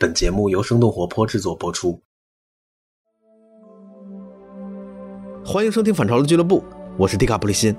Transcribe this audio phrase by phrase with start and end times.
[0.00, 2.00] 本节目由生动活泼制作播出。
[5.44, 6.62] 欢迎收听反潮流俱乐部，
[6.96, 7.74] 我是迪卡普里辛。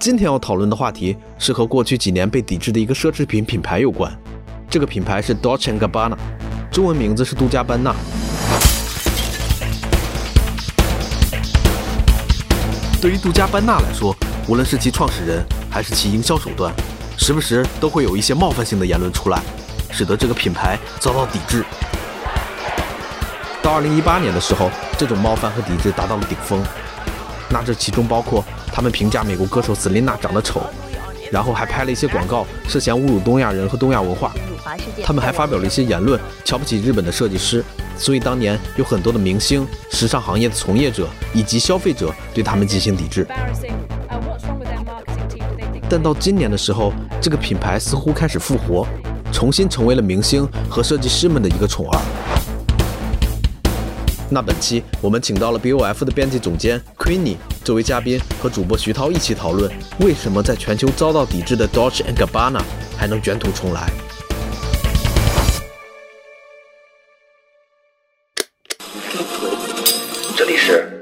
[0.00, 4.10] 今天要讨论的话题是和过去几年被抵制的一个奢侈品品牌有关。
[4.70, 6.16] 这个品牌是 Dolce Gabbana，
[6.72, 7.94] 中文名字是杜嘉班纳。
[13.02, 14.16] 对于杜嘉班纳来说，
[14.48, 16.72] 无论是其创始人还是其营销手段，
[17.18, 19.42] 时不时都会有一些冒犯性的言论出来。
[19.90, 21.64] 使得这个品牌遭到抵制。
[23.62, 26.62] 到二零一八年的时候，这种冒犯和抵制达到了顶峰。
[27.50, 30.62] 那这其中包括他们评价美国歌手 Selina 长得丑，
[31.32, 34.32] 然后还拍了一些广告，涉嫌侮辱东亚人和东亚文化。
[35.02, 37.64] 他们还发表了一些言论，瞧不起日本的设计师。
[37.96, 43.26] 所以当年有很多的明星、时尚行业的从业者以及消费者对他们进行抵制。
[45.90, 48.86] 但到今年的时候，这个品牌似乎开始复活。
[49.32, 52.00] 重新成为了明星和设计师们的一个宠儿。
[54.30, 62.60] 那本期我们请到了 BOF 的编辑总监 Queenie 作为嘉宾，和主播徐涛一起讨论为什么在全球遭到抵制的 Dolce Gabbana
[62.96, 63.90] 还能卷土重来。
[70.36, 70.97] 这里是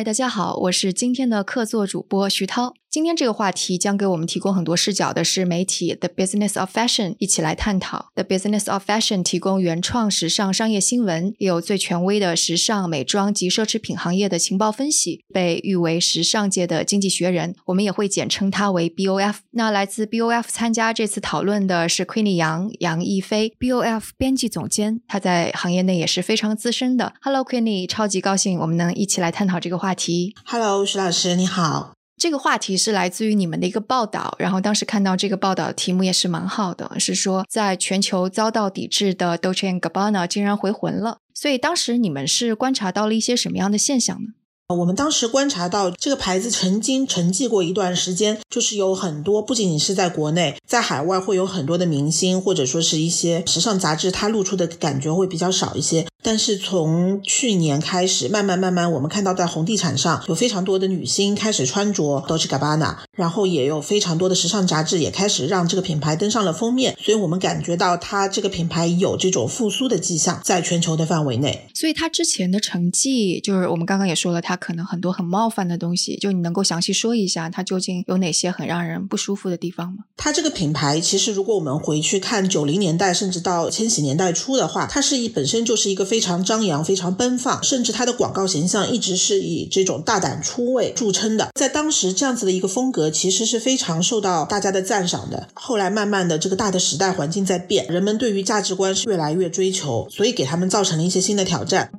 [0.00, 2.72] 嗨，大家好，我是今天的客座主播徐涛。
[2.90, 8.10] 今天这个话题将给我们提供很多视角的是媒体 The Business of Fashion 一起来探讨。
[8.16, 17.54] The Business of Fashion 提供原创时尚商业新闻，也有最权威的时尚美妆及奢侈品行业的情报分析，被誉为时尚界的经济学人。
[17.66, 19.36] 我们也会简称它为 BOF。
[19.52, 27.12] 那来自 BOF 参加这次讨论的是 Queenie 杨杨逸飞，BOF 编辑总监，他在行业内也是非常资深的。
[27.22, 30.34] Hello Queenie，超级高兴我们能一起来探讨这个话题。
[30.44, 31.92] Hello，徐老师你好。
[32.20, 41.16] 这个话题是来自于你们的一个报道，然后当时看到这个报道题目也是蛮好的，是说在全球遭到抵制的 Dolce Gabbana 竟然回魂了。
[41.32, 44.32] 所以当时你们是观察到了一些什么样的现象呢？
[44.76, 56.06] 我们当时观察到，这个牌子曾经沉寂过一段时间，就是有很多不仅仅是在国内，在海外会有很多的明星或者说是一些时尚杂志，它露出的感觉会比较少一些。
[56.22, 71.68] 但是从去年开始，慢慢慢慢，我们看到在红地毯上有非常多的女星开始穿着 Dolce Gabbana，然后也有非常多的时尚杂志也开始让这个品牌登上了封面，所以我们感觉到它这个品牌有这种复苏的迹象，在全球的范围内。
[71.74, 80.04] 所以它之前的成绩，就是我们刚刚也说了，它可能很多很冒犯的东西，就你能够详细说一下，它究竟有哪些很让人不舒服的地方吗？
[80.18, 86.09] 它这个品牌其实，如果我们回去看九零年代，甚至到千禧年代初的话，它是一本身就是一个。
[86.10, 91.50] 非常张扬，非常奔放，甚至它的广告形象一直是以这种大胆出位著称的。
[91.54, 95.46] 在当时，这样子的一个风格其实是非常受到大家的赞赏的。
[95.54, 101.92] 后来，慢慢的，这个大的时代环境在变，人们对于价值观是越来越追求，所以给他们造成了一些新的挑战。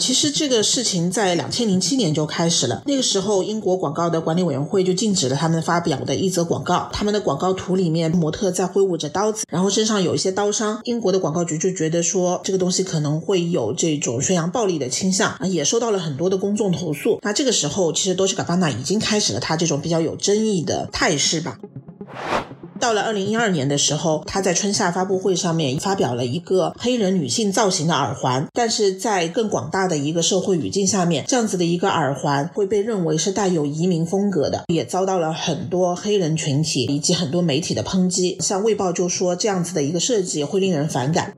[0.00, 2.82] 其实这个事情在两千零七年就开始了。
[2.86, 6.88] 那个时候，英国广告的管理委员会就禁止了他们发表的一则广告。
[6.92, 10.80] 他们的广告图里面，模特在挥舞着刀子，然后身上有一些刀伤。
[10.84, 17.18] 英国的广告局就觉得说，这个东西可能会有这种宣扬暴力的倾向啊，也收到了很多的公众投诉。
[17.22, 21.58] 那这个时候，其实多西卡巴纳已经开始了他这种比较有争议的态势吧。
[22.80, 38.38] 到了二零一二年的时候，他在春夏发布会上面发表了一个黑人女性造型的耳环，但是在更广大的一个社会语境下面，这样子的一个耳环会被认为是带有移民风格的，也遭到了很多黑人群体以及很多媒体的抨击。
[38.40, 41.34] 像《卫报》就说这样子的一个设计会令人反感。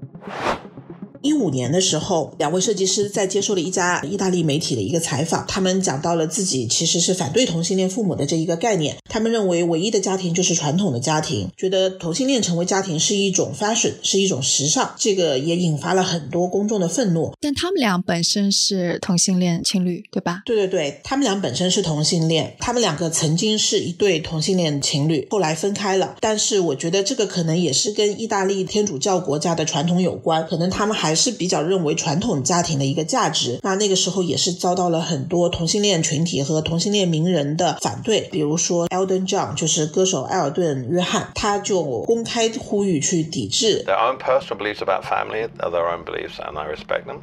[1.22, 8.96] 一五年的时候，两位设计师在接受了一家意大利媒体的一个采访，他们讲到了自己其实是反对同性恋父母的这一个概念。
[9.08, 14.94] 他们认为唯一的家庭就是传统的家庭，觉得同性恋成为家庭是一种 fashion，是一种时尚。
[14.98, 17.32] 这个也引发了很多公众的愤怒。
[17.40, 20.42] 但他们俩本身是同性恋情侣，对吧？
[20.44, 26.16] 对对对，他们俩本身是同性恋，他们两个曾经是一对同性恋情侣，后来分开了。
[26.20, 31.11] 但是我觉得这个可能也是跟意大利天主教国家的传统有关，可能他们还。
[31.12, 43.84] 还是比较认为传统家庭的一个价值，那那个时候也是遭到了很多同性恋群体和同性恋名人的反对，比如说 Elton John，就是歌手埃尔顿·约翰，他就公开呼吁去抵制。
[43.86, 47.18] Their own personal beliefs about family are their own beliefs, and I respect them.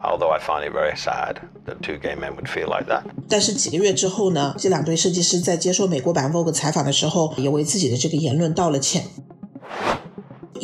[0.00, 3.02] Although I find it very sad that two gay men would feel like that.
[3.28, 9.02] 但是几个月之后呢，这两对设计师在接受美国版 Vogue 采访的时候，也为自己的这个言论道了歉。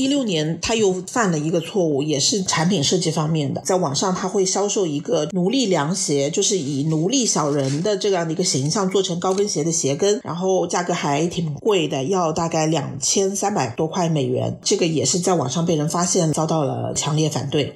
[0.02, 17.74] 一六年他又犯了一个错误，也是产品设计方面的，在网上他会销售一个奴隶凉鞋，就是以奴隶小人的这样的一个形象做成高跟鞋的鞋跟，然后价格还挺贵的，要大概两千三百多块美元，这个也是在网上被人发现，遭到了强烈反对。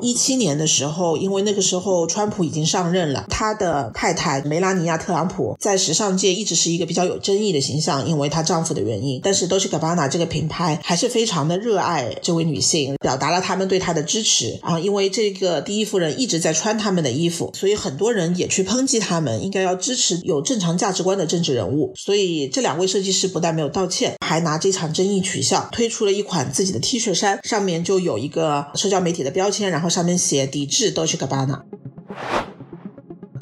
[0.00, 9.20] 一七年的时候，因为那个时候川普已经上任了，他的太太梅拉尼亚·特朗普在时尚界一直是一个比较有争议的形象，因为她丈夫的原因。
[9.22, 14.78] 但是 Dolce Gabbana 这个品牌还是非常的热爱这位女性，表达了他们对她的支持啊。
[14.78, 21.92] 因为这个第一夫人一直在穿他们的衣服，所以很多人也去抨击他们，应该要支持有正常价值观的政治人物。
[21.96, 29.84] 所以这两位设计师不但没有道歉，还拿这场争议取笑，推出了一款自己的 T 恤衫，上面就有一个社交媒体的标签，然后。
[29.94, 31.62] 上面写抵制 Dolce Gabbana。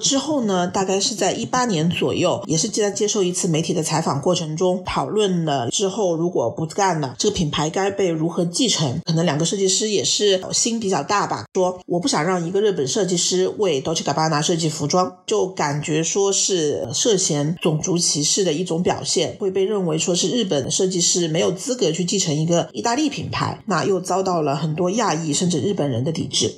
[0.02, 9.00] 之后呢，大概是在一八年左右，也是在接受一次媒体的采访过程中，讨论了之后如果不干了，这个品牌该被如何继承？
[9.04, 26.56] 可能两个设计师也是心比较大吧，说我不想让一个日本设计师为 Dolce Gabbana 设计服装，就感觉说是涉嫌种族歧视的一种表现，会被认为说是日本设计师没有资格去继承一个意大利品牌，那又遭到了很多亚裔甚至日本人的抵制。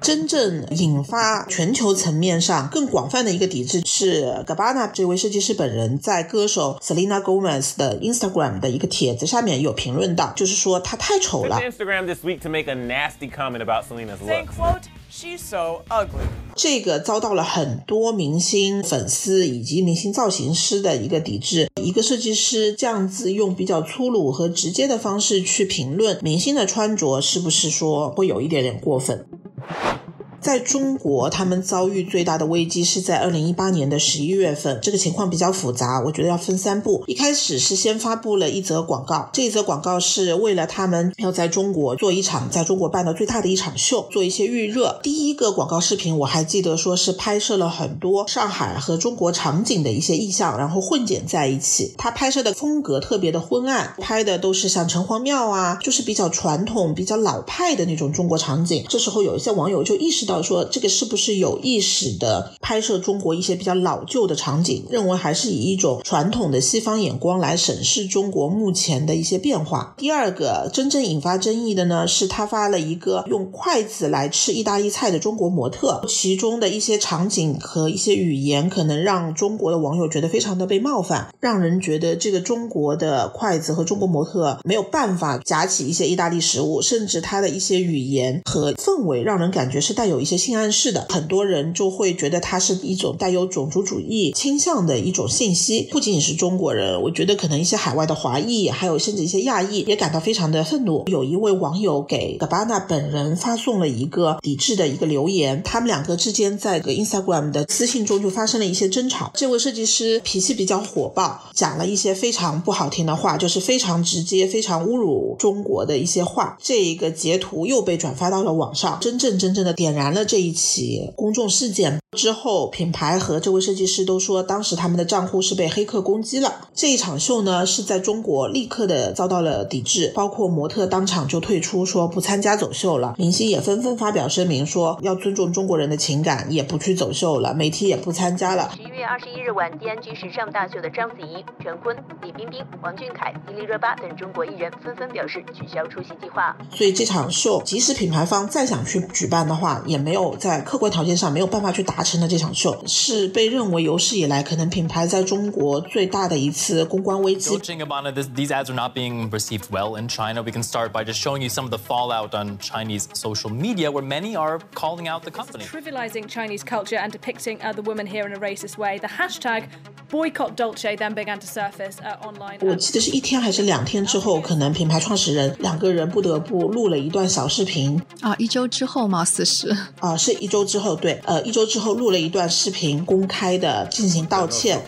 [0.00, 11.60] 真正引发全球层面上更广泛的一个抵制是 Gabbana 这位设计师本人在歌手 Selena Gomez 的 Instagram 的一个帖子下面有评论到，就是说她太丑了。
[11.60, 14.46] Instagram this week to make a nasty comment about Selena's look.
[14.56, 16.24] quote, she's so ugly.
[16.56, 21.68] 这个遭到了很多明星粉丝以及明星造型师的一个抵制。
[21.80, 29.26] 一个设计师这样子用比较粗鲁和直接的方式去评论明星的穿着，是不是说会有一点点过分？
[29.60, 30.00] you
[30.40, 34.78] 在中国，他们遭遇最大的危机是在二零一八年的十一月份。
[34.82, 37.04] 这个情况比较复杂，我觉得要分三步。
[37.06, 44.98] 一开始是先发布了一则广告，这一则广告是为了他们要在中国做一场在中国办的最大的一场秀，做一些预热。
[45.02, 51.92] 第一个广告视频我还记得说是拍摄了很多上海和中国场景的一些意象，然后混剪在一起。
[51.98, 58.84] 他拍摄的风格特别的昏暗，拍的都是像城隍庙啊，就是比较传统、比较老派的那种中国场景。
[58.88, 60.40] 这时候有一些网友就意识到到。
[60.40, 64.86] 说这个是不是有意识的拍摄中国一些比较老旧的场景？
[64.88, 69.94] 认为还是以一种传统的西方眼光来审视中国目前的一些变化。
[69.98, 90.19] 第二个真正引发争议的呢，是他发了一个用筷子来吃意大利菜的中国模特，其中的一些场景和一些语言，可能让中国的网友觉得非常的被冒犯，让人觉得这个中国的筷子和中国模特没有办法夹起一些意大利食物，甚至他的一些语言和氛围，让人感觉是带有。
[90.20, 95.88] 一些性暗示的，很多人就会觉得它是一种带有种族主义倾向的一种信息。
[95.90, 101.04] 不仅仅是中国人，我觉得可能一些海外的华裔，还有甚至一些亚裔也感到非常的愤怒。
[101.06, 109.30] 有一位网友给 Gabbana 本人发送了一个抵制的一个留言，他们两个之间在个 Instagram 的私信中就发生了一些争吵。
[109.34, 116.56] 这位设计师脾气比较火爆，讲了一些非常不好听的话，就是非常直接、非常侮辱中国的一些话。
[116.60, 120.09] 这一个截图又被转发到了网上，真正真正的点燃。
[120.12, 126.68] 了这一起公众事件之后，品牌和这位设计师都说，当时他们的账户是被黑客攻击了。
[126.74, 133.14] 这一场秀呢，是在中国立刻的遭到了抵制，包括模特当场就退出，说不参加走秀了。
[133.18, 137.54] 明星也纷纷发表声明，说要尊重中国人的情感，也不去走秀了。
[137.54, 138.70] 媒体也不参加了。
[138.74, 146.56] 十一月二十一日晚，D&G 时尚大秀的章子怡、陈坤、李冰冰、王俊凯、迪丽热巴等中国艺人纷纷表示取消出席计划。
[146.74, 150.36] 所以这场秀，即使品牌方再想去举办的话，也没有。
[150.36, 157.50] 在客观条件上没有办法去达成的这场秀，是被认为有史以来可能品牌在中国最大的一次公关危机。
[157.58, 160.42] Gabbana, these ads are not being received well in China.
[160.42, 163.90] We can start by just showing you some of the fallout on Chinese social media,
[163.90, 165.64] where many are calling out the company.
[165.64, 168.98] Trivializing Chinese culture and depicting uh, the woman here in a racist way.
[168.98, 169.64] The hashtag
[170.10, 172.58] boycott Dolce then began to surface uh, online.
[172.60, 184.80] 我记得是一天还是两天之后，可能品牌创始人两个人不得不录了一段小视频啊，一周之后貌似是啊，是一周之后，对，呃，一周之后录了一段视频，公开的进行道歉。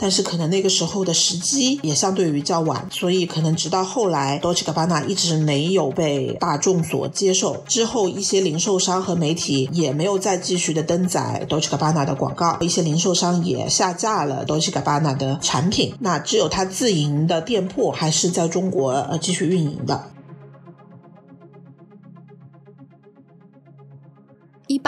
[0.00, 7.62] 但是可能那个时候的时机也相对于较晚，所以可能直到后来，Dolce Gabbana 一直没有被大众所接受。
[7.68, 15.94] 之后一些零售商和媒体也没有再继续的登载 Dolce Gabbana 的广告，一些零售商也下架了 Dolce Gabbana 的产品。
[16.00, 20.02] 那只有他自营的店铺还是在中国呃继续运营的。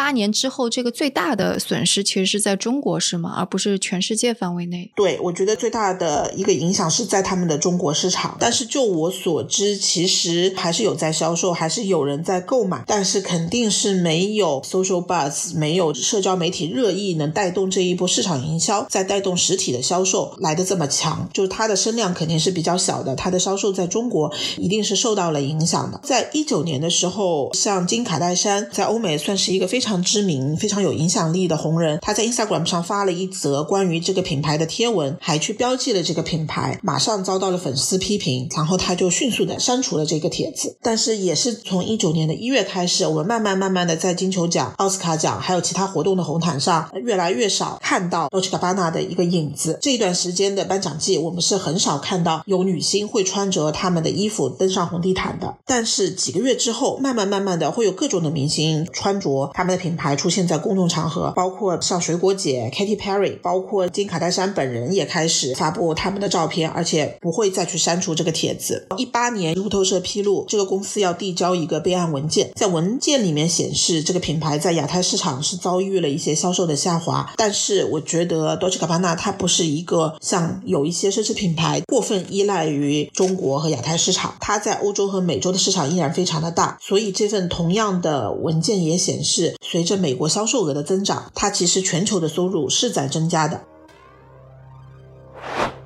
[0.02, 3.34] 八年之后，这个最大的损失其实是在中国，是吗？
[3.36, 4.90] 而不是全世界范围内。
[4.96, 8.36] 对，我觉得最大的一个影响是在他们的中国市场。
[8.40, 21.28] 但是就我所知，其实还是有在销售，还是有人在购买，但是肯定是没有 social buzz，没有社交媒体热议能带动这一波市场营销，再带动实体的销售来的这么强。
[21.32, 26.00] 就是它的声量肯定是比较小的，它的销售在中国一定是受到了影响的。
[26.02, 29.68] 在一九年的时候，像金卡戴珊在欧美算是一个。
[29.72, 40.78] 非常常知名、非常有影响力的红人，他在 Instagram 上发了一则关于这个品牌的贴文，还去标记了这个品牌，马上遭到了粉丝批评，然后他就迅速的删除了这个帖子。
[40.80, 49.78] 但是也是从一九年的一月开始，我们慢慢慢慢的在金球奖、奥斯卡奖还有其他活动的红毯上，越来越少看到 Dolce Gabbana 的一个影子。
[49.82, 55.54] 这段时间的颁奖季，我们是很少看到有女星会穿着他们的衣服登上红地毯的。
[55.66, 59.42] 但是几个月之后，慢慢慢慢的会有各种的明星穿着。
[59.52, 68.86] 他们的品牌出现在公众场合，包括像水果姐 Katy Perry，包括金卡戴珊本人也开始发布他们的照片，而且不会再去删除这个帖子。
[68.96, 77.32] 一八年，路透社披露，这个公司要递交一个备案文件，在文件里面显示，这个品牌在亚太市场是遭遇了一些销售的下滑。
[77.36, 86.78] 但是，我觉得 Dolce Gabbana 它不是一个像有一些奢侈品牌过分依赖于中国和亚太市场，它在欧洲和美洲的市场依然非常的大。
[86.80, 89.56] 所以，这份同样的文件也显示。
[89.64, 93.62] 随着美国销售额的增长，它其实全球的收入是在增加的。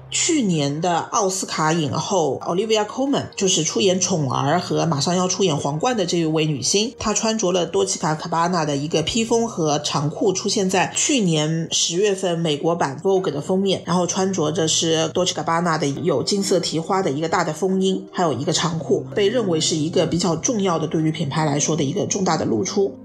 [0.08, 13.82] 去年的奥斯卡影后 Olivia Colman 就是出演《宠儿》和马上要出演《皇冠》的这一位女星，她穿着了多奇卡卡巴纳的一个披风和长裤，出现在去年十月份美国版 Vogue 的封面。
[13.84, 22.96] 然后穿着着是多奇卡巴纳的有金色提花的一个大的风衣，还有一个长裤，被认为是一个比较重要的对于品牌来说的一个重大的露出。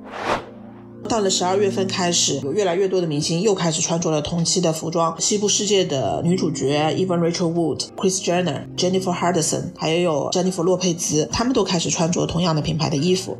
[1.10, 5.20] 到了十二月份开始，有越来越多的明星又开始穿着了同期的服装。
[5.20, 13.38] 西部世界的女主角 Even Rachel Wood、Chris Jenner、Jennifer Hardison，还有 Jennifer 洛佩兹，他们都开始穿着同样的品牌的衣服。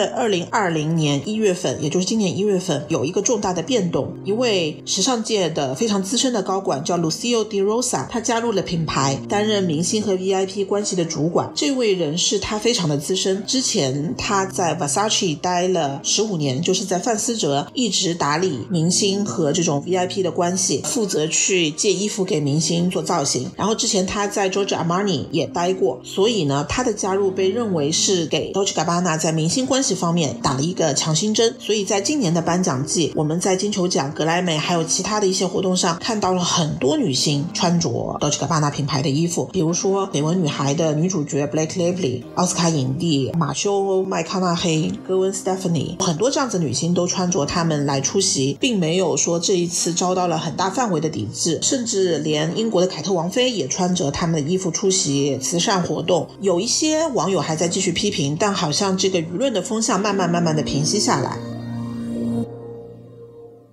[0.00, 4.14] 到了二零二零年一月份，也就是今年一月份，有一个重大的变动。
[4.24, 11.52] 一位时尚界的非常资深的高管叫 Lucio Di Rosa，他加入了品牌，担任明星和 VIP 关系的主管。
[11.54, 23.50] 这位人士他非常的资深，之前他在 Versace 待了十五年，就是在范思哲一直打理明星和这种 VIP 的关系，负责去借衣服给明星做造型。
[23.56, 29.66] 然后之前他在 Giorgio Armani 也待过，所以呢，他的加入被认为是给 Dolce Gabbana 在明星。
[29.66, 37.88] 关系方面打了一个强心针，所以在今年的颁奖季，我们在金球奖、格莱美还有其他的一些活动上看到了很多女星穿着
[38.20, 56.28] Dolce Gabbana 品牌的衣服，比如说《绯闻女孩》的女主角 Blake Lively、奥斯卡影帝马修麦康纳黑、格温 Stephanie，很多这样子女星都穿着他们来出席，并没有说这一次遭到了很大范围的抵制，甚至连英国的凯特王妃也穿着他们的衣服出席慈善活动。
[56.40, 59.60] 有一些网友还在继续批评，但好像这个舆论的。
[59.70, 61.36] 风向慢慢慢慢的平息下来。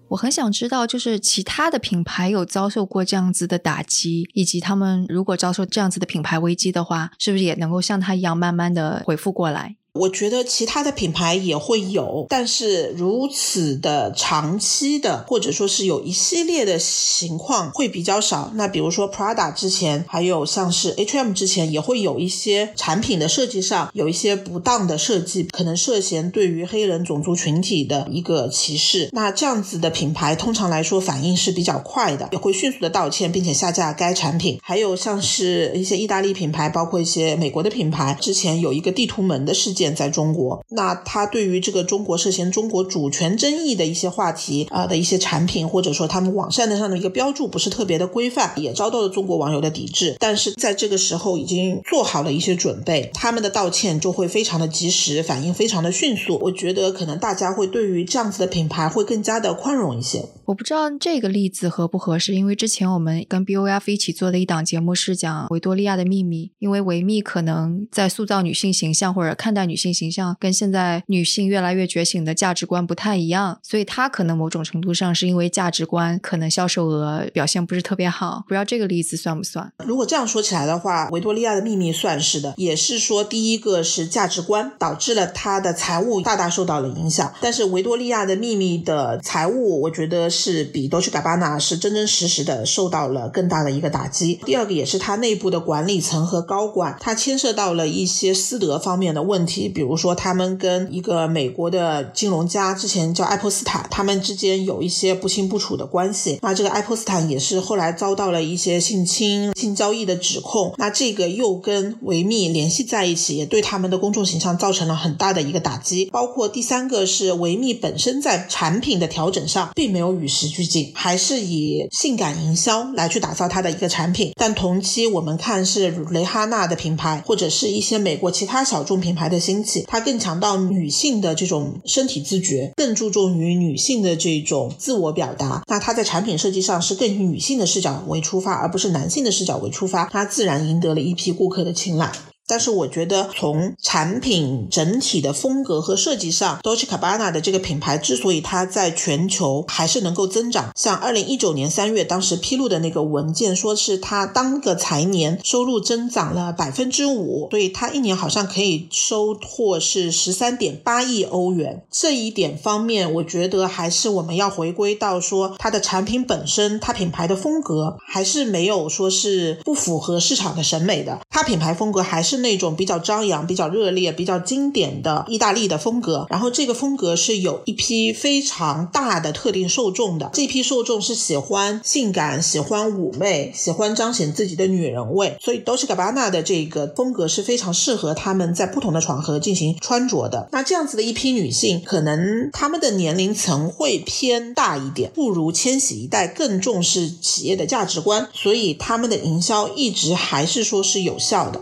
[0.10, 9.76] 我很想知道，就是其他的品牌有遭受过这样子的打击，以及他们如果遭受这样子的品牌危机的话，是不是也能够像他一样慢慢的恢复过来？
[9.98, 18.52] 我觉得其他的品牌也会有，但是如此的长期的，或者说是有一系列的情况会比较少。
[18.56, 29.10] 那比如说 Prada 之前，还有像是 H&M 之前，也会有一些产品的设计上有一些不当的设计，可能涉嫌对于黑人种族群体的一个歧视。
[29.12, 34.60] 那这样子的品牌，通常来说反应是比较快的，也会迅速的道歉，并且下架该产品。
[34.62, 39.87] 还有像是一些意大利品牌，包括一些美国的品牌，之前有一个地图门的事件。
[39.96, 50.16] 在中国，那他对于这个中国涉嫌中国主权争议的一些话题啊的一些产品，或者说他们网站上的一个标注不是特别的规范，也遭到了中国网友的抵制。
[50.20, 56.40] 但是在这个时候已经做好了一些准备，他们的道歉就会非常的及时，反应非常的迅速。
[56.42, 60.26] 我觉得可能大家会对于这样子的品牌会更加的宽容一些。
[60.48, 78.46] 我不知道这个例子合不合适，因为之前我们跟 B O F 一起做的一档节目是讲维多利亚的秘密，因为维密可能在塑造女性形象或者看待女性形象，跟现在女性越来越觉醒的价值观不太一样，所以它可能某种程度上是因为价值观，可能销售额表现不是特别好。
[78.48, 79.70] 不知道这个例子算不算？
[79.86, 90.32] 如果这样说起来的话，维多利亚的秘密算是的，也是说第一个是价值观导致了它的财务大大受到了影响，但是维多利亚的秘密的财务，我觉得。
[90.38, 94.40] 是比 Dolce Gabbana 是真真实实的受到了更大的一个打击。
[94.46, 106.40] 第二个也是它内部的管理层和高管，它牵涉到了一些私德方面的问题，比如说他们跟一个美国的金融家之前叫爱泼斯坦，他们之间有一些不清不楚的关系。
[106.44, 110.74] 那这个爱泼斯坦也是后来遭到了一些性侵、性交易的指控。
[110.78, 116.06] 那这个又跟维密联系在一起，也对他们的公众形象造成了很大的一个打击。
[116.12, 124.34] 包括第三个是维密本身在产品的调整上并没有与与时俱进，还是以性感营销来去打造它的一个产品。
[124.36, 135.64] 但同期我们看是蕾哈娜的品牌，或者是一些美国其他小众品牌的兴起，它更强调女性的这种身体自觉，更注重于女性的这种自我表达。
[135.68, 142.12] 那它在产品设计上是更以女性的视角为出发，而不是男性的视角为出发，它自然赢得了一批顾客的青睐。
[142.48, 161.84] 但是我觉得，从产品整体的风格和设计上，Dolce Gabbana 的这个品牌之所以它在全球还是能够增长，像二零一九年三月当时披露的那个文件，说是它当个财年收入增长了百分之五，所以它一年好像可以收获是十三点八亿欧元。
[161.92, 172.37] 这一点方面，我觉得还是我们要回归到说，它的产品本身，它品牌的风格还是没有说是不符合市场的审美的，它品牌风格还是。
[172.38, 190.50] 那种比较张扬、比较热烈、比较经典的意大利的风格，然后这个风格是有一批非常大的特定受众的，这批受众是喜欢性感、喜欢妩媚、喜欢彰显自己的女人味，所以 Dolce Gabbana 的这个风格是非常适合他们在不同的场合进行穿着的。
[190.52, 201.62] 那这样子的一批女性，可能她们的年龄层会偏大一点，不如千禧一代更重视企业的价值观，所以他们的营销一直还是说是有效的。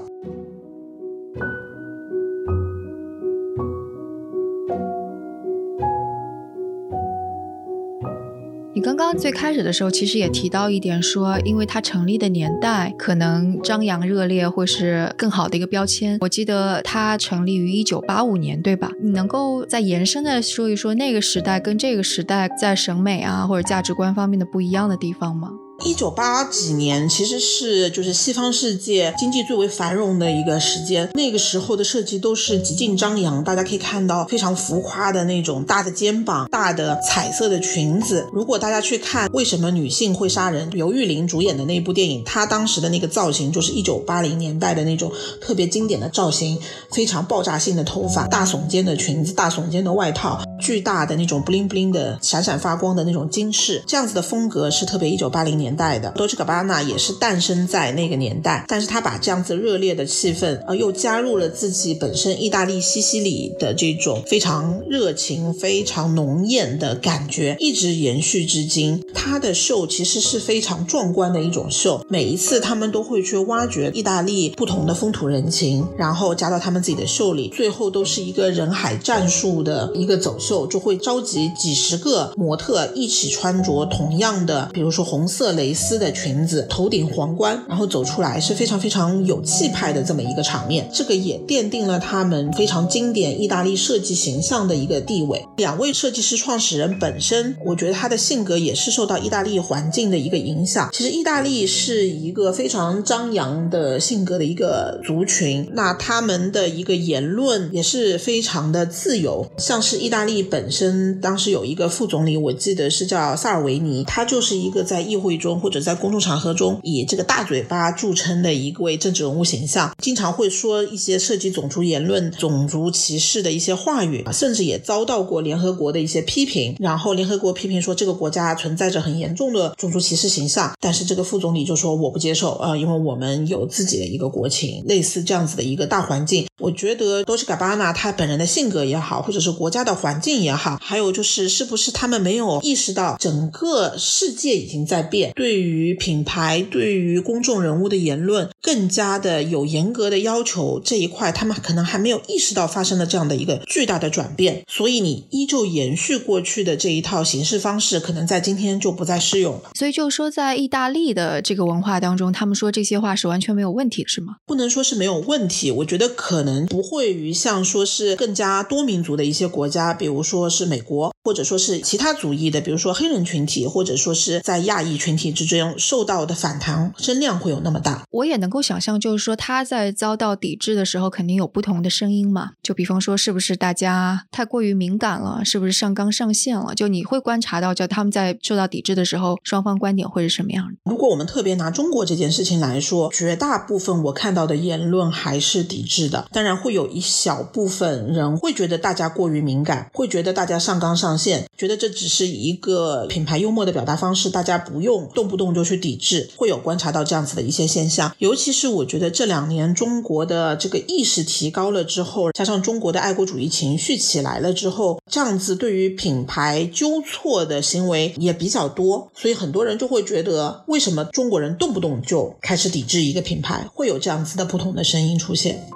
[8.75, 16.17] 你刚刚最开始的时候，其实也提到一点，说因为它成立的年代可能张扬热烈或是更好的一个标签。
[16.19, 18.91] 我记得它成立于一九八五年，对吧？
[19.01, 25.51] 你能够再延伸的说一说那个时代跟这个时代在审美啊或者价值观方面的不一样的地方吗？
[25.83, 38.25] 一九八几年其实是就是西方世界经济最为繁荣的一个时间，那个时候的设计都是极尽张扬，大家可以看到非常浮夸的那种大的肩膀、大的彩色的裙子。
[38.31, 46.57] 如果大家去看为什么女性会杀人，刘玉玲主演的那部电影，她当时的那个造型就是一九八零年代的那种特别经典的造型，
[46.91, 55.75] 非常爆炸性的头发、大耸肩的裙子、大耸肩的外套、巨大的那种 bling bling 的闪闪发光的那种金饰，这样子的风格是特别一九八零年。
[55.75, 69.03] 代的 Dolce Gabbana 也是诞生在那个年代，但是他把这样子热烈的气氛，呃，又加入了自己本身意大利西西里的这种非常热情、非常浓艳的感觉，一直延续至今。
[69.13, 85.55] 他的秀其实是非常壮观的一种秀，每一次他们都会去挖掘意大利不同的风土人情，然后加到他们自己的秀里，最后都是一个人海战术的一个走秀，就会召集几十个模特一起穿着同样的，比如说红色。
[85.55, 90.89] 蕾丝的裙子，头顶皇冠，然后走出来是非常非常有气派的这么一个场面。
[90.93, 95.47] 这个也奠定了他们非常经典意大利设计形象的一个地位。
[95.55, 100.89] 两位设计师创始人本身，我觉得他的性格也是受到意大利环境的一个影响。
[100.91, 109.47] 其实意大利是一个非常张扬的性格的一个族群，那他们的一个言论也是非常的自由。
[109.57, 115.35] 像是意大利本身，当时有一个副总理，我记得是叫萨尔维尼，他就是一个在议会。
[115.37, 126.73] 中或者在公众场合中以这个大嘴巴著称的一位政治人物形象，经常会说一些涉及种族言论、种族歧视的一些话语，甚至也遭到过联合国的一些批评。
[126.79, 136.47] 然后联合国批评说这个国家存在着很严重的种族歧视形象，但是这个副总理就说我不接受啊，因为我们有自己的一个国情，类似这样子的一个大环境。
[136.59, 145.31] 我觉得多西卡巴纳他本人的性格也好，或者是国家的环境也好，还有就是是不是他们没有意识到整个世界已经在变。
[145.35, 159.71] 对于品牌、对于公众人物的言论，更加的有严格的要求这一块，他们可能还没有意识到发生了这样的一个巨大的转变，所以你依旧延续过去的这一套行事方式，可能在今天就不再适用了。
[159.73, 164.37] 所以就是说，在意大利的这个文化当中，他们说这些话是完全没有问题，是吗？
[164.45, 171.13] 不能说是没有问题，我觉得可能不会于像说是更加多民族的一些国家，比如说是美国。
[171.25, 178.03] 或者说是其他族裔的，比如说黑人群体，或者说是在亚裔群体之中受到的反弹声量会有那么大。
[178.11, 182.51] 我也能够想象，就是说他在遭到抵制的时候，肯定有不同的声音嘛。
[182.61, 185.43] 就比方说，是不是大家太过于敏感了？
[185.43, 186.75] 是不是上纲上线了？
[186.75, 190.91] 就你会观察到，就他们在受到抵制的时候，双方观点会是什么样的？
[190.91, 196.27] 如果我们特别拿中国这件事情来说，绝大部分我看到的言论还是抵制的。
[196.31, 206.29] 当然会有一小部分人会觉得大家过于敏感，会觉得大家上纲上线，觉得这只是一个品牌幽默的表达方式，大家不用动不动就去抵制。
[206.35, 225.67] 会有观察到这样子的一些现象，尤其是我觉得这两年中国的这个意识提高了之后，加上中国的爱国主义情绪起来了之后，这样子对于品牌纠错的行为也比较多，所以很多人就会觉得，为什么中国人动不动就开始抵制一个品牌，会有这样子的不同的声音出现。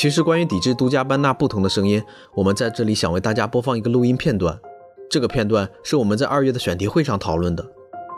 [0.00, 2.00] 其实，关于抵制独家班纳不同的声音，
[2.32, 4.56] 我们在这里想为大家播放一个录音片段。
[5.10, 7.66] 这个片段是我们在二月的选题会上讨论的，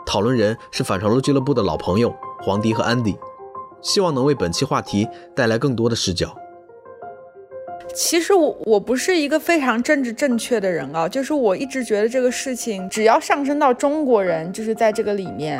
[0.05, 2.13] 讨论人是反潮流俱乐部的老朋友
[2.43, 3.17] 黄迪和安迪，
[3.81, 6.37] 希望能为本期话题带来更多的视角。
[7.95, 15.59] 其实我我不是一个非常政治正确的人啊，就是我一直觉得这个事情只要上升到中国人，就是在这个里面。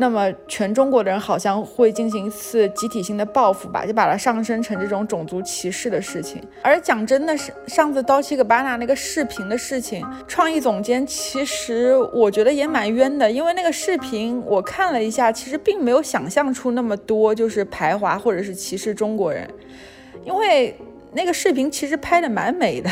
[0.00, 6.42] 那么全中国的人好像会进行一次集体性的报复吧，就把它上升成这种种族歧视的事情。
[6.62, 19.46] 而讲真的是上次刀切格巴纳那个视频的事情，创意总监其实我觉得也蛮冤的，因为那个视频我看了一下，其实并没有想象出那么多就是排华或者是歧视中国人，
[20.24, 20.74] 因为
[21.12, 22.90] 那个视频其实拍的蛮美的。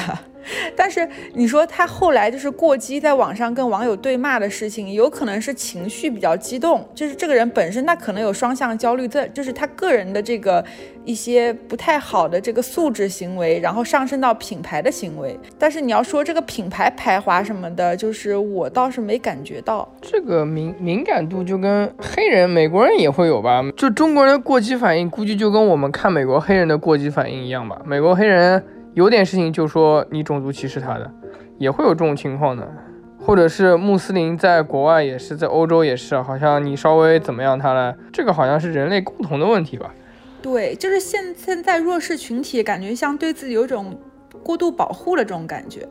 [0.76, 10.64] 但是你说他后来就是过激，在网上跟网友对骂的事情，有可能是情绪比较激动，就是这个人本身他可能有双向焦虑症，就是他个人的这个
[11.04, 15.38] 一些不太好的这个素质行为，然后上升到品牌的行为。
[15.58, 23.62] 但是你要说这个品牌排华什么的，就是我倒是没感觉到这个敏敏感度，就跟黑人美国人也会有吧？
[23.76, 27.80] 就中国人的过激反应，估计就跟我们看美国黑人的过激反应一样吧？
[27.84, 28.62] 美国黑人。
[28.98, 31.08] 有点事情就说你种族歧视他的，
[31.56, 32.68] 也会有这种情况的，
[33.16, 39.94] 或者是穆斯林在国外也是，在欧洲也是，好像你稍微怎么样他了，这个好像是人类共同的问题吧？
[40.42, 43.96] 对，就是现现在弱势群体感觉像对自己有种
[44.42, 45.88] 过度保护的这种感觉，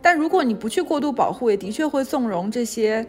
[0.00, 3.06] 但如果你不去过度保护，也的确会纵容这些。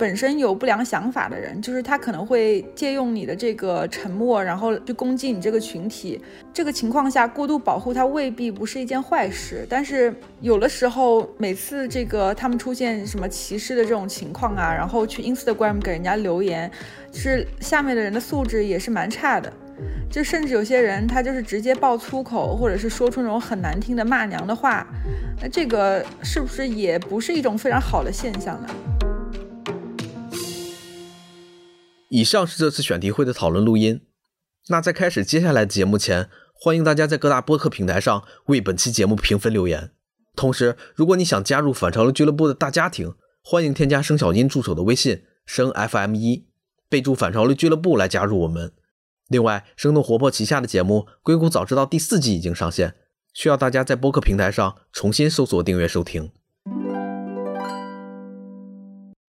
[0.00, 6.18] 本身有不良想法的人，就是他可能会借用你的这个沉默，然后去攻击你这个群体。
[6.54, 9.66] 这个情况下，过度保护他未必不是一件坏事。
[9.68, 16.70] 但是有的时候，每次这个他们出现什么歧视的这种情况啊，然后去 Instagram 给人家留言，
[17.12, 19.52] 是下面的人的素质也是蛮差的。
[20.10, 24.86] 就甚至有些人他就是直接爆粗口，或者是说出那种很难听的骂娘的话。
[25.42, 28.68] 那这个是不是也不是一种非常好的现象呢？
[32.10, 34.00] 以上是这次选题会的讨论录音。
[34.68, 39.92] 那在开始接下来的节目前，欢迎大家在各大播客平台上为本期节目评分留言。
[40.34, 46.48] 同时，如果你想加入反潮流俱乐部的大家庭，欢迎添加生小金助手的微信生 FM 一，
[46.88, 48.72] 备注反潮流俱乐部来加入我们。
[49.28, 52.96] 另外，生动活泼旗下的节目《硅谷早知道》第四季已经上线，
[53.32, 56.32] 需要大家在播客平台上重新搜索订阅收听。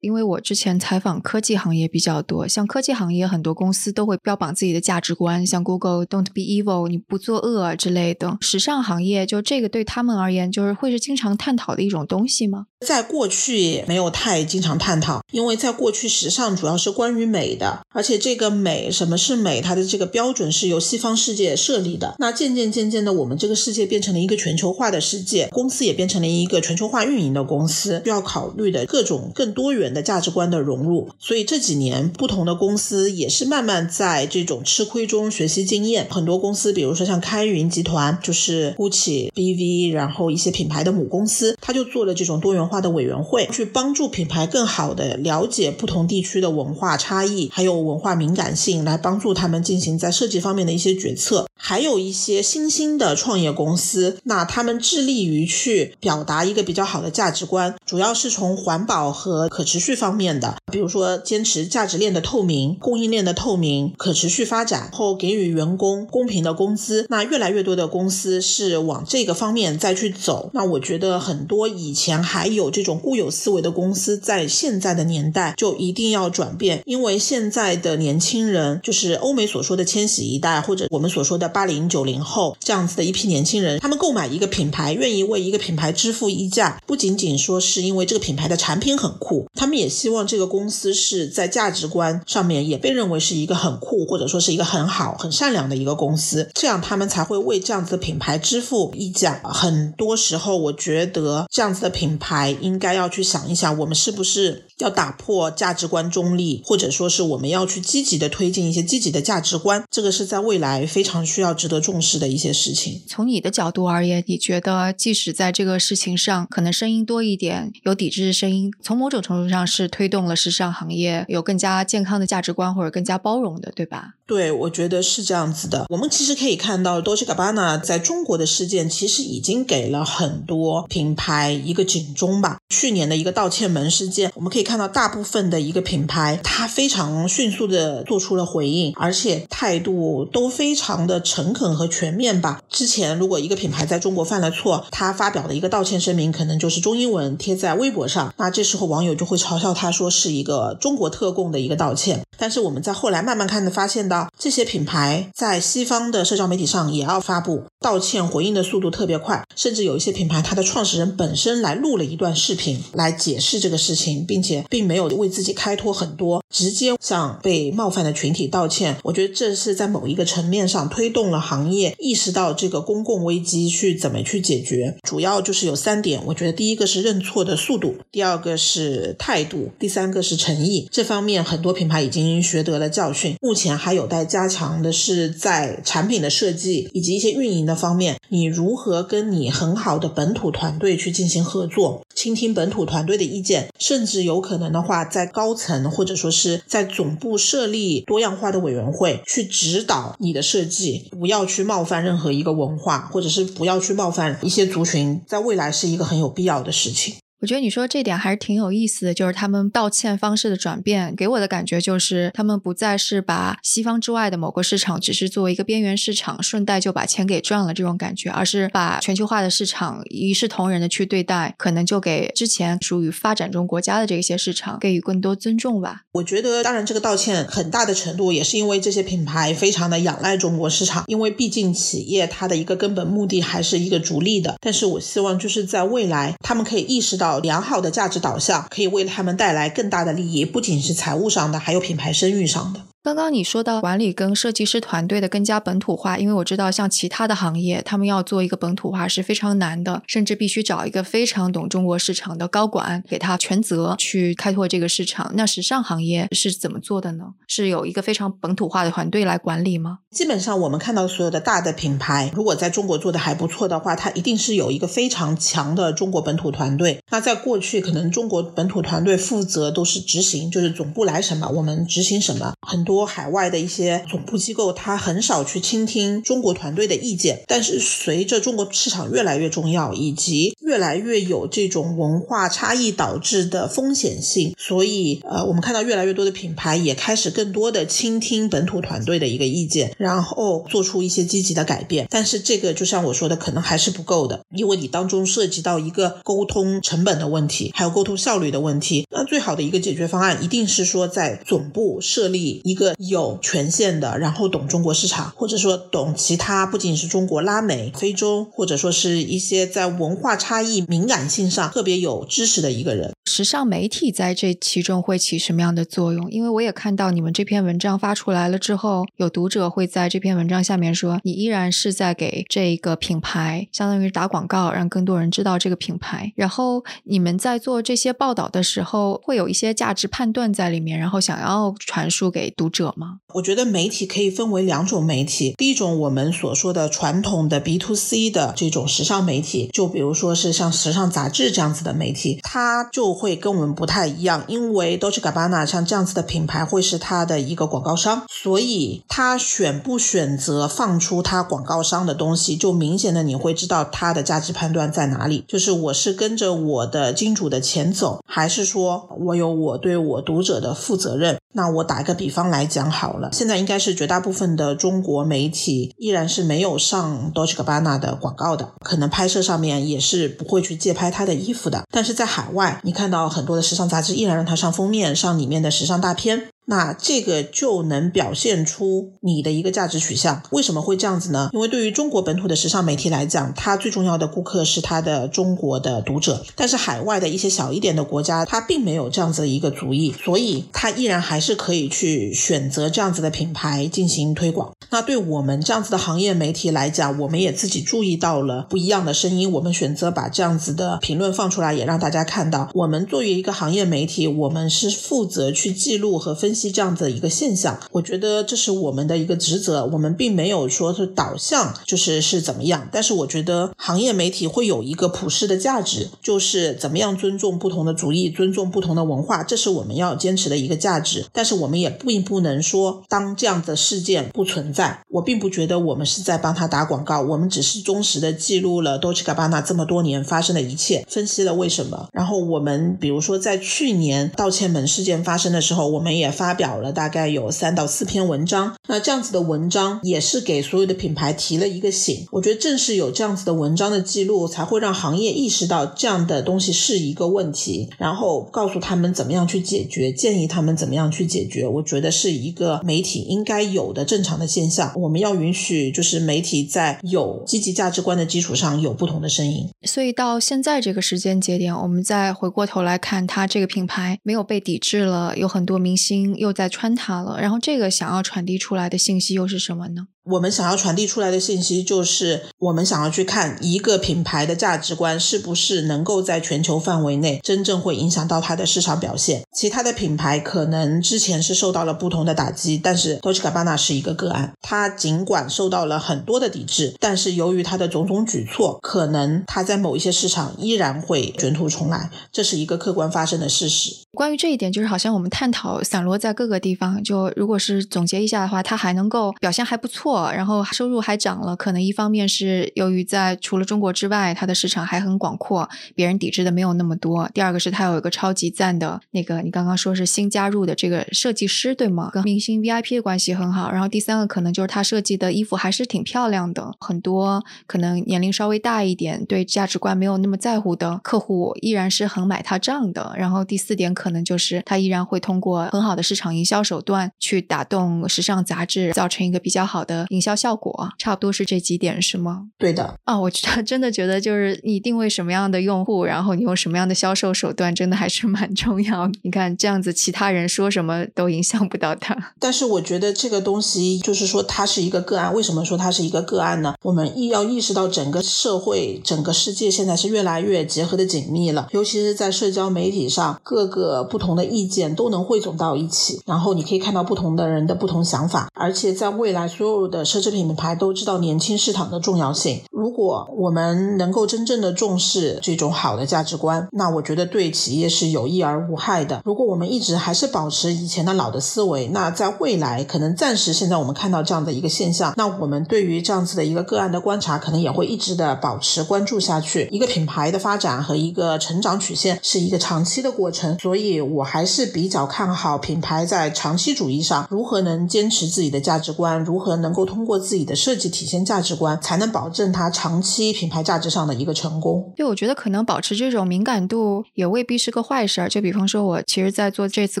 [0.04, 8.36] 因为我之前采访科技行业比较多，像科技行业很多公司都会标榜自己的价值观，像 Google Don't be evil，你不作恶之类的。
[8.42, 12.66] 时尚行业就这个对他们而言，就是会是经常探讨的一种东西吗？
[12.84, 22.14] 在过去没有太经常探讨，因为在过去时尚主要是关于美的，而且这个美什么是美，它的这个标准是由西方世界设立的。
[22.18, 31.08] 那渐渐渐渐的，我们这个世界变成了一个全球化的世界，公司也变成了一个全球化运营的公司，需要考虑的各种更多元的价值观的融入。
[31.18, 36.06] 所以这几年不同的公司也是慢慢在这种吃亏中学习经验。
[36.10, 42.73] 很多公司，比如说像开云集团，就是 GUCCI、BV，然后一些品牌的母公司，它就做了这种多元化。
[42.74, 51.46] 化的委员会去帮助品牌更好的了解不同地区的文化差异，还有文化敏感性，来帮助他们进行在设计方面的一些决策。
[51.64, 67.06] 还有一些新兴的创业公司，那他们致力于去表达一个比较好的价值观，主要是从环保和可持续方面的，比如说坚持价值链的透明、供应链的透明、可持续发展，后给予员工公平的工资。
[67.08, 70.50] 那越来越多的公司是往这个方面再去走。
[70.52, 72.74] 那我觉得很多以前还有。
[72.74, 99.40] 这种固有思维的公司，在现在的年代就一定要转变，因为现在的年轻人，就是欧美所说的千禧一代，或者我们所说的八零九零后这样子的一批年轻人，他们购买一个品牌，愿意为一个品牌支付溢价，不仅仅说是因为这个品牌的产品很酷，他们也希望这个公司是在价值观上面也被认为是一个很酷，或者说是一个很好、很善良的一个公司，这样他们才会为这样子的品牌支付溢价。
[99.44, 113.02] 很多时候，我觉得这样子的品牌应该要去想一想，我们是不是要打破价值观中立，或者说是我们要去积极的推进一些积极的价值观，这个是在未来非常需要值得重视的一些事情。
[113.06, 124.14] 从你的角度而言，你觉得即使在这个事情上可能声音多一点，有抵制的声音，从某种程度上是推动了时尚行业有更加健康的价值观或者更加包容的，对吧？
[124.26, 125.84] 对，我觉得是这样子的。
[125.90, 132.58] 我们其实可以看到，Dolce Gabbana 在中国的事件，其实已经给了很多品牌一个警钟吧。
[132.70, 142.62] 去年的一个道歉门事件，我们可以看到，大部分的一个品牌，它非常迅速的做出了回应，而且态度都非常的诚恳和全面吧。
[142.70, 152.22] 之前如果一个品牌在中国犯了错，他发表的一个道歉声明，可能就是中英文贴在微博上，那这时候网友就会嘲笑他说是一个中国特供的一个道歉。
[152.36, 168.96] 但是我们在后来慢慢看的发现到，这些品牌在西方的社交媒体上也要发布道歉回应的速度特别快，甚至有一些品牌，它的创始人本身来录了一段视频来解释这个事情，并且并没有为自己开脱很多，直接向被冒犯的群体道歉。
[169.02, 174.98] 我觉得这是在某一个层面上推动了行业意识到这个公共危机去怎么去解决。
[175.08, 180.86] 主要就是有三点，我觉得第一个是认错的速度，第二个是态度，第三个是诚意。
[180.90, 182.34] 这方面很多品牌已经。
[182.42, 207.14] 学得了教训，目前还有待加强的是在产品的设计以及一些运营的方面，你如何跟你很好的本土团队去进行合作，倾听本土团队的意见，甚至有可能的话，在高层或者说是在总部设立多样化的委员会去指导你的设计，不要去冒犯任何一个文化，或者是不要去冒犯一些族群，在未来是一个很有必要的事情。
[207.44, 226.04] 我觉得你说这点还是挺有意思的，就是他们道歉方式的转变，给我的感觉就是他们不再是把西方之外的某个市场只是作为一个边缘市场，顺带就把钱给赚了这种感觉，而是把全球化的市场一视同仁的去对待，可能就给之前属于发展中国家的这些市场给予更多尊重吧。
[226.12, 234.56] 我觉得，当然这个道歉很大的程度也是因为这些品牌非常的仰赖中国市场，因为毕竟企业它的一个根本目的还是一个逐利的。
[234.62, 237.33] 但是我希望就是在未来，他们可以意识到。
[237.40, 242.80] 良好的价值导向可以为他们带来更大的利益，不仅是财务上的，还有品牌声誉上的。
[243.04, 255.30] 刚刚你说到管理跟设计师团队的更加本土化，因为我知道像其他的行业，他们要做一个本土化是非常难的，甚至必须找一个非常懂中国市场的高管给他全责去开拓这个市场。
[255.34, 257.24] 那时尚行业是怎么做的呢？
[257.46, 259.98] 是有一个非常本土化的团队来管理吗？
[260.10, 266.98] 基本上我们看到所有的大的品牌，如果在中国做的还不错的话，它一定是有一个非常强的中国本土团队。
[267.10, 272.93] 那在过去，可能中国本土团队负责都是执行，就是总部来什么，我们执行什么，很多。
[272.94, 277.42] 多海外的一些总部机构，他很少去倾听中国团队的意见。
[277.48, 292.06] 但是随着中国市场越来越重要，以及越来越有这种文化差异导致的风险性，所以呃，我们看到越来越多的品牌也开始更多的倾听本土团队的一个意见，然后做出一些积极的改变。
[292.08, 299.04] 但是这个就像我说的，可能还是不够的，因为你当中涉及到一个沟通成本的问题，还有沟通效率的问题。
[299.10, 302.83] 那最好的一个解决方案，一定是说在总部设立一个。
[302.98, 313.12] 有权限的，然后懂中国市场，或者说懂其他，不仅是中国、拉美、非洲，或者说是一些在文化差异敏感性上特别有知识的一个人。
[313.26, 316.30] 时尚媒体在这其中会起什么样的作用？
[316.30, 326.32] 因为我也看到你们这篇文章发出来了之后，有读者会在这篇文章下面说，你依然是在给这个品牌，相当于打广告，让更多人知道这个品牌。
[326.36, 333.18] 然后你们在做这些报道的时候，会有一些价值判断在里面，然后想要传输给读者吗？
[333.34, 355.44] 我觉得媒体可以分为两种媒体，第一种我们所说的传统的 B to C 的这种时尚媒体，就比如说是像时尚杂志这样子的媒体，它就会跟我们不太一样，因为 Dolce Gabbana 像这样子的品牌会是它的一个广告商，所以它选不选择放出它广告商的东西，就明显的你会知道它的价值判断在哪里。
[355.46, 361.38] 就是我是跟着我的金主的钱走，还是说我有我对我读者的负责任？
[361.56, 371.82] 那我打一个比方来讲好了，现在应该是绝大部分的中国媒体依然是没有上 Dolce Gabbana 的广告的，可能拍摄上面也是不会去借拍他的衣服的。
[371.90, 376.48] 但是在海外，你看到很多的时尚杂志依然让他上封面，上里面的时尚大片。
[376.66, 380.42] 那这个就能表现出你的一个价值取向。
[380.50, 381.50] 为什么会这样子呢？
[381.52, 386.42] 因为对于中国本土的时尚媒体来讲，它最重要的顾客是它的中国的读者。
[386.56, 394.72] 但是海外的一些小一点的国家，它并没有这样子的一个族裔，所以它依然还是可以去选择这样子的品牌进行推广。
[394.88, 406.53] 那对我们这样子的行业媒体来讲，我们也自己注意到了不一样的声音，我们选择把这样子的评论放出来，也让大家看到，我们作为一个行业媒体，我们是负责去记录和分。
[406.54, 409.84] 分析这样的一个现象，我觉得这是我们的一个职责。
[409.86, 421.26] 我们并没有说是导向就是是怎么样，但是我觉得行业媒体会有一个普世的价值，就是怎么样尊重不同的族裔，尊重不同的文化，这是我们要坚持的一个价值。
[421.32, 425.00] 但是我们也并不能说当这样的事件不存在。
[425.10, 432.06] 我并不觉得我们是在帮他打广告，我们只是忠实的记录了 Dolce Gabbana 这么多年发生的一切，分析了为什么。
[432.12, 436.43] 然后我们比如说在去年道歉门事件发生的时候，我们也发。
[436.44, 442.26] 发表了大概有三到四篇文章，那这样子的文章也是给所有的品牌提了一个醒。
[442.32, 451.66] 我觉得正是有这样子的文章的记录，才会让行业意识到这样的东西是一个问题，然后告诉他们怎么样去解决，建议他们怎么样去解决。
[451.66, 454.92] 我觉得是一个媒体应该有的正常的现象。
[454.96, 459.66] 我们要允许，就是媒体在有积极价值观的基础上有不同的声音。
[459.84, 466.33] 所以到现在这个时间节点，我们再回过头来看，它这个品牌没有被抵制了，有很多明星。
[466.36, 470.08] 又在穿它了，然后这个想要传递出来的信息又是什么呢？
[470.24, 479.42] 我们想要传递出来的信息就是，我们想要去看一个品牌的价值观是不是能够在全球范围内真正会影响到它的市场表现。
[479.52, 484.54] 其他的品牌可能之前是受到了不同的打击，但是 Dolce Gabbana 是一个个案。
[484.62, 493.94] 它尽管受到了很多的抵制，但是由于它的种种举措，可能它在某一些市场依然会卷土重来，这是一个客观发生的事实。
[494.12, 501.54] 关于这一点，就是好像我们探讨散落在各个地方，就如果是总结一下的话，它还能够表现还不错，然后收入还涨了。
[501.54, 507.28] 可能一方面是由于在除了中国之外，它的市场还很广阔，别人抵制的没有那么多。
[507.34, 512.08] 第二个是它有一个超级赞的那个，你刚刚说是新加入的这个设计师，对吗？
[512.10, 513.70] 跟明星 VIP 的关系很好。
[513.70, 523.14] 然后第三个可能就是他设计的衣服还是挺漂亮的，很多可能年龄稍微大一点，对价值观没有那么在乎的客户依然是很买他账的。
[523.18, 524.14] 然后第四点可。
[524.14, 532.46] 能就是他依然会通过很好的市场营销手段去打动时尚杂志，造成一个比较好的营销效果，差不多是这几点，是吗？
[532.58, 532.94] 对的。
[533.04, 539.10] 啊，我觉得真的觉得就是你定位什么样的用户，然后你用什么样的销售手段，真的还是蛮重要。
[539.22, 542.16] 你看这样子，其他人说什么都影响不到他。
[542.38, 545.34] 但是我觉得这个东西就是说它是一个个案。
[545.34, 546.74] 为什么说它是一个个案呢？
[546.82, 554.04] 我们意要意识到整个社会、整个世界现在是越来越结合的紧密了，尤其是在社交媒体上各个。
[554.04, 562.60] 不同的意见都能汇总到一起，然后你可以看到不同的人的不同想法，而且在未来，所有的的奢侈品牌都知道年轻市场的重要性。
[562.72, 569.22] 如果我们能够真正的重视这种好的价值观，那我觉得对企业是有益而无害的。
[569.24, 579.68] 如果我们一直还是保持以前的老的思维，那在未来可能暂时现在我们看到这样的一个现象，那我们对于这样子的一个个案的观察，可能也会一直的保持关注下去。
[579.70, 594.92] 一个品牌的发展和一个成长曲线是一个长期的过程，所以我还是比较看好品牌在长期主义上如何能坚持自己的价值观，如何能够通过自己的设计体现价值观，才能保证它长期品牌价值上的一个成功。
[594.96, 598.28] 对，我觉得可能保持这种敏感度也未必是个坏事儿。
[598.28, 600.00] 就比方说，我其实，在做这次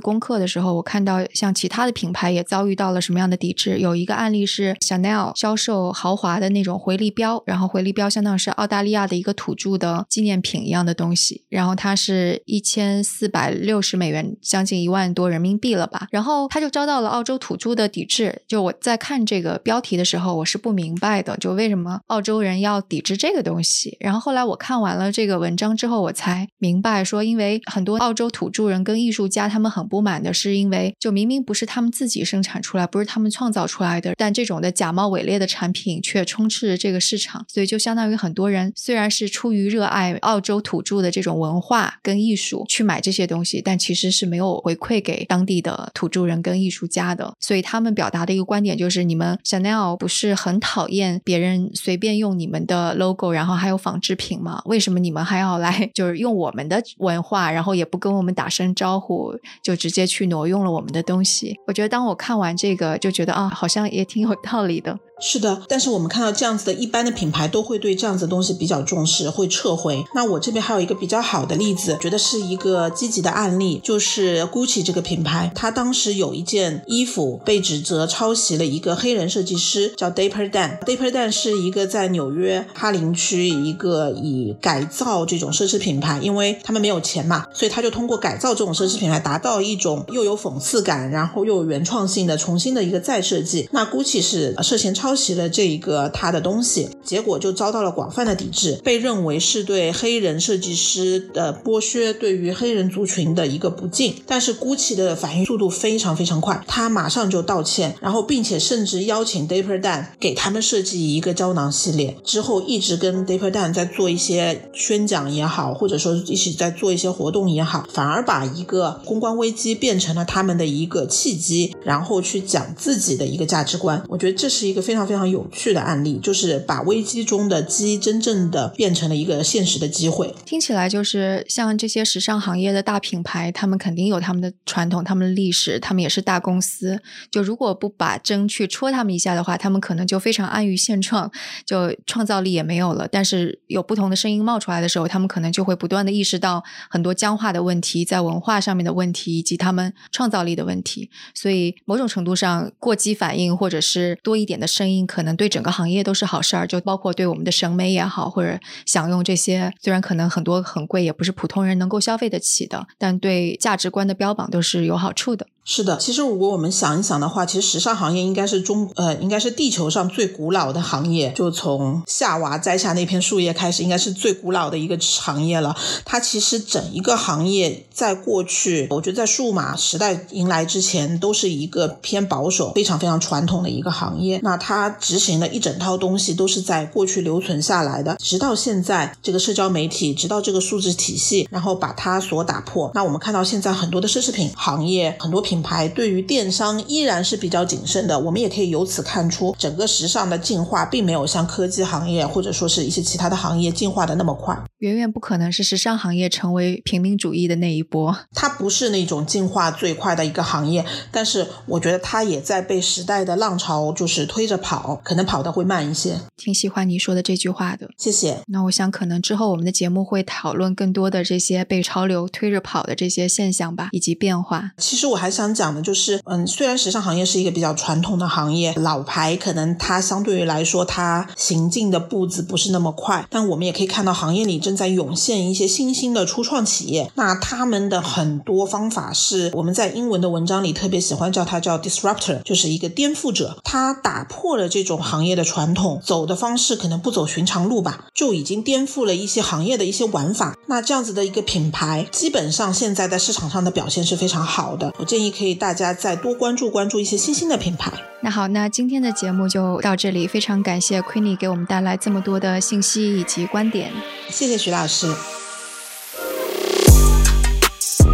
[0.00, 3.78] 功课的时候，我看到像其他的品牌也遭遇到了什么样的抵制。
[3.78, 13.84] 有一个案例是 Chanel 销售豪华的那种回力标，然后回力标相当于是澳大利亚的一个土著的纪念品一样的东西，然后它是一千四百六。
[13.84, 16.08] 十美元，将近一万多人民币了吧？
[16.10, 18.40] 然后他就遭到了澳洲土著的抵制。
[18.48, 23.96] 就我在看这个标标题的时候，我是不明白的，就为什么澳洲人要抵制这个东西。
[23.98, 47.34] 然后后来我看完了这个文章之后，我才明白说，因为很多澳洲土著人跟艺术家他们很不满的是，因为就明明不是他们自己生产出来，不是他们创造出来的，但这种的假冒伪劣的产品却充斥着这个市场，所以就相当于很多人虽然是出于热爱澳洲土著的这种文化跟艺术去买这些东西，但其实是没有回馈给当地的土著人跟艺术家的。
[47.40, 54.60] 所以他们表达的一个观点就是，你们 Chanel 不是很讨厌别人随便用你们的 logo，然后还有仿制品吗？
[54.64, 61.54] 为什么你们还要来 就是用我们的文化，然后也不跟我们打声招呼，就直接去挪用了我们的东西？
[61.66, 64.98] 我觉得当我看完这个，就觉得啊，好像也挺有道理的。
[65.20, 70.04] 是的，但是我们看到这样子的一般的品牌都会对这样子的东西比较重视，会撤回。
[70.14, 80.80] 那我这边还有一个比较好的例子，觉得是一个积极的案例，就是 Gucci 这个品牌，它当时有一件衣服被指责抄袭了一个黑人设计师，叫 Dapper Dan。
[80.80, 93.68] Dapper Dan 是一个在纽约哈林区一个以改造这种奢侈品牌，因为他们没有钱嘛，所以他就通过改造这种奢侈品牌，达到一种又有讽刺感，然后又有原创性的重新的一个再设计。
[93.70, 95.03] 那 Gucci 是涉嫌抄。
[95.04, 104.14] 抄袭了这一个他的东西，结果就遭到了广泛的抵制，被认为是对黑人设计师的剥削，对于黑人族群的一个不敬。
[104.26, 112.16] 但是 GUCCI 的反应速度非常非常快，他马上就道歉，然后并且甚至邀请 Dapper Dan 给他们设计一个胶囊系列。
[112.24, 124.02] 之后一直跟 Dapper Dan 在做一些宣讲也好，或者说一起在做一些活动也好，反而把一个公关危机变成了他们的一个契机，然后去讲自己的一个价值观。
[124.08, 125.14] 我觉得这是一个非非常。
[125.14, 130.34] 非常有趣的案例，就是把危机中的机真正的变成了一个现实的机会。
[130.44, 137.00] 听起来就是像这些时尚行业的大品牌，他们肯定有他们的传统、他们的历史，他们也是大公司。
[137.30, 141.30] 就如果不把针去戳他们一下的话，他们可能就非常安于现状，
[141.64, 143.06] 就创造力也没有了。
[143.06, 151.08] 但是有不同的声音冒出来的时候，他们可能就会不断的意识到很多僵化的问题，在文化上面的问题，以及他们创造力的问题。
[151.34, 155.06] 所以某种程度上，过激反应或者是多一点的声声音。
[155.06, 165.46] 可能对整个行业都是好事儿，就包括对我们的审美也好，或者享用这些虽然可能很多很贵，也不是普通人能够消费得起的，但对价值观的标榜都是有好处的。
[165.66, 175.74] 是的，其实如果我们想一想的话，其实时尚行业应该是中呃，应该是地球上最古老的行业，就从夏娃摘下那片树叶开始，应该是最古老的一个行业了。
[176.04, 184.38] 它其实整一个行业在过去，我觉得在数码时代迎来之前，都是一个偏保守、非常非常传统的一个行业。
[184.42, 192.90] 那它执行的一整套东西都是在过去留存下来的，直到现在这个社交媒体，直到这个数字体系，然后把它所打破。
[192.92, 195.53] 那我们看到现在很多的奢侈品行业，很多品。
[195.54, 208.16] 品牌对于电商依然是比较谨慎的，我们也可以由此看出，整个时尚的进化并没有像科技行业或者说是一些其他的行业进化的那么快，远远不可能是时尚行业成为平民主义的那一波。
[208.32, 216.18] 它不是那种进化最快的一个行业，但是我觉得它也在被时代的浪潮就是推着跑，可能跑得会慢一些。
[216.36, 218.40] 挺喜欢你说的这句话的，谢谢。
[218.48, 224.72] 那我想可能之后我们的节目会讨论更多的这些被潮流推着跑的这些现象吧，以及变化。
[224.78, 225.43] 其实我还想。
[225.44, 237.12] 想讲的就是，嗯，虽然时尚行业是一个比较传统的行业，老牌可能它相对于来说它行进的步子不是那么快，但我们也可以看到行业里正在涌现一些新兴的初创企业。
[237.16, 243.58] 那他们的很多方法是我们在英文的文章里特别喜欢叫它叫 disruptor，就是一个颠覆者。
[243.62, 250.56] 他打破了这种行业的传统，走的方式可能不走寻常路吧，就已经颠覆了一些行业的一些玩法。
[250.68, 254.90] 那这样子的一个品牌，基本上现在在市场上的表现是非常好的。
[254.98, 255.33] 我建议。
[255.36, 257.92] 可以大家再多关注关注一些新兴的品牌。
[258.20, 263.90] 那好，那今天的节目就到这里，非常感谢 Queenie 给我们带来这么多的信息以及观点。
[264.30, 265.12] 谢谢徐老师。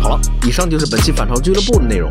[0.02, 2.08] 好了，以上就是本期反潮俱乐部的内容。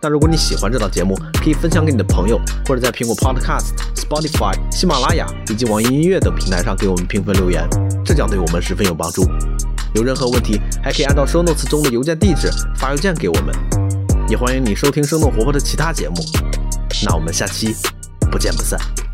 [0.00, 7.66] 那如果你喜欢这档节目，可以分享给你的朋友，或者在苹果 Podcast、Spotify、喜马拉雅以及网易音乐等平台上给我们评分留言，
[8.04, 9.22] 这将对我们十分有帮助。
[9.94, 13.85] 有任何问题，还可以按照 Show Notes 中的邮件地址发邮件给我们。
[14.28, 16.16] 也欢迎你收听生动活泼的其他节目，
[17.04, 17.74] 那我们下期
[18.30, 19.05] 不见不散。